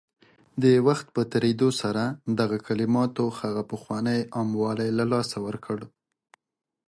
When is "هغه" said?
3.39-3.61